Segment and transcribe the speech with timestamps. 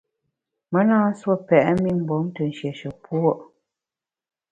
[0.71, 3.31] Me na nsuo pèt mi mgbom te nshéshe puo’.